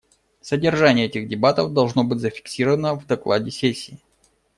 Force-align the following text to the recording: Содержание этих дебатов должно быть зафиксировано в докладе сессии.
Содержание 0.41 1.05
этих 1.05 1.27
дебатов 1.27 1.73
должно 1.73 2.03
быть 2.03 2.17
зафиксировано 2.21 2.95
в 2.95 3.05
докладе 3.05 3.51
сессии. 3.51 3.99